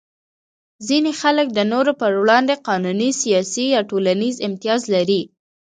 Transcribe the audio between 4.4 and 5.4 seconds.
امتیاز لري.